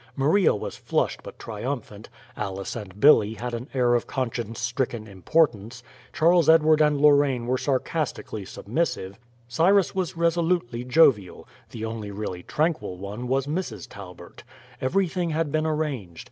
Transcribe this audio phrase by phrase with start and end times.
[0.15, 5.83] Maria was flushed, but triumphant; Alice and Billy had an air of conscience stricken importance;
[6.11, 12.97] Charles Edward and Lorraine were sarcastically submissive; Cyrus was resolutely jovial; the only really tranquil
[12.97, 13.87] one was Mrs.
[13.87, 14.43] Talbert.
[14.81, 16.19] Everything had been arranged.